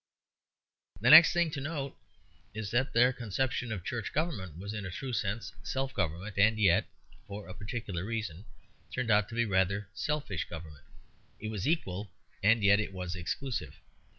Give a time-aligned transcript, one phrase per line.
[0.99, 1.95] The next thing to note
[2.55, 6.57] is that their conception of church government was in a true sense self government; and
[6.57, 6.87] yet,
[7.27, 8.45] for a particular reason,
[8.91, 10.85] turned out to be a rather selfish self government.
[11.39, 12.09] It was equal
[12.41, 13.75] and yet it was exclusive.